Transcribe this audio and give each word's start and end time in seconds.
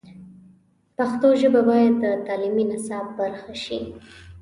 پښتو 0.97 1.27
ژبه 1.41 1.61
باید 1.69 1.93
د 2.03 2.05
تعلیمي 2.27 2.63
نصاب 2.71 3.05
برخه 3.19 3.53
شي. 3.63 3.79